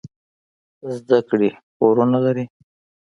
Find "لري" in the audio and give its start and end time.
2.25-2.45